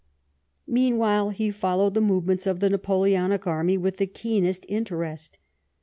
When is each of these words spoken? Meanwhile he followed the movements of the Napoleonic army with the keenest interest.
Meanwhile 0.65 1.29
he 1.29 1.51
followed 1.51 1.93
the 1.93 2.01
movements 2.01 2.47
of 2.47 2.59
the 2.59 2.71
Napoleonic 2.71 3.45
army 3.45 3.77
with 3.77 3.97
the 3.97 4.07
keenest 4.07 4.65
interest. 4.67 5.37